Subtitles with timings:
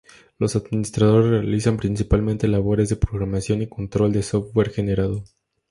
[0.39, 5.23] Los administradores realizan principalmente labores de programación y control del software generado.